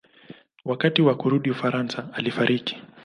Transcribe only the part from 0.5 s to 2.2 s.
Wakati wa kurudi Ufaransa